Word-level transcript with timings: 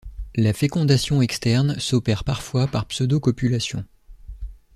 La 0.35 0.51
fécondation 0.51 1.21
externe 1.21 1.77
s'opère 1.77 2.23
parfois 2.23 2.65
par 2.65 2.87
pseudocopulation. 2.87 3.85